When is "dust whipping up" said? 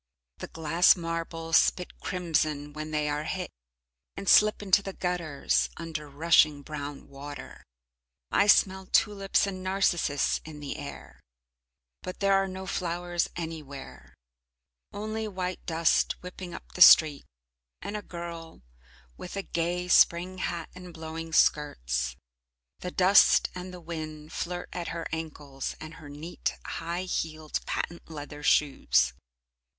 15.67-16.71